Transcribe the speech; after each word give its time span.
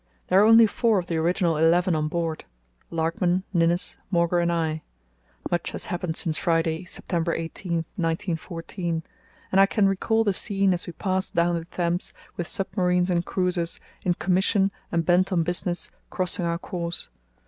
There 0.29 0.41
are 0.41 0.45
only 0.45 0.65
four 0.65 0.97
of 0.97 1.05
the 1.05 1.17
original 1.17 1.57
eleven 1.57 1.93
on 1.95 2.07
board—Larkman, 2.07 3.43
Ninnis, 3.53 3.97
Mauger, 4.09 4.39
and 4.39 4.51
I. 4.51 4.81
Much 5.51 5.73
has 5.73 5.85
happened 5.93 6.17
since 6.17 6.39
Friday, 6.39 6.85
September 6.85 7.35
18, 7.35 7.73
1914, 7.97 9.03
and 9.51 9.61
I 9.61 9.67
can 9.67 9.87
recall 9.87 10.23
the 10.23 10.33
scene 10.33 10.73
as 10.73 10.87
we 10.87 10.93
passed 10.93 11.35
down 11.35 11.53
the 11.59 11.65
Thames 11.65 12.15
with 12.35 12.47
submarines 12.47 13.11
and 13.11 13.23
cruisers, 13.23 13.79
in 14.03 14.15
commission 14.15 14.71
and 14.91 15.05
bent 15.05 15.31
on 15.31 15.43
business, 15.43 15.91
crossing 16.09 16.45
our 16.45 16.57
course. 16.57 17.09